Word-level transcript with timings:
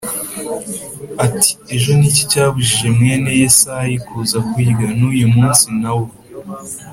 ati 1.25 1.49
“Ejo 1.75 1.89
ni 1.97 2.05
iki 2.11 2.23
cyabujije 2.31 2.87
mwene 2.97 3.29
Yesayi 3.41 3.95
kuza 4.07 4.37
kurya, 4.49 4.87
n’uyu 4.97 5.27
munsi 5.35 5.65
na 5.81 5.91
wo?” 5.97 6.05